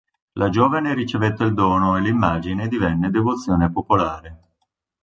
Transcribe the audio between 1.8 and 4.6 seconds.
e l'immagine divenne devozione popolare.